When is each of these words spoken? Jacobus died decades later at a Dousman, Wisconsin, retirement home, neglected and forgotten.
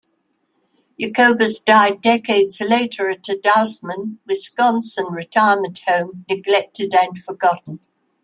Jacobus 0.99 1.59
died 1.59 2.01
decades 2.01 2.59
later 2.59 3.07
at 3.07 3.29
a 3.29 3.35
Dousman, 3.37 4.17
Wisconsin, 4.27 5.05
retirement 5.11 5.79
home, 5.87 6.25
neglected 6.27 6.91
and 6.95 7.21
forgotten. 7.21 7.79